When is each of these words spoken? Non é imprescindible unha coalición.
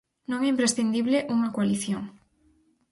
Non 0.29 0.39
é 0.45 0.47
imprescindible 0.53 1.25
unha 1.35 1.53
coalición. 1.55 2.03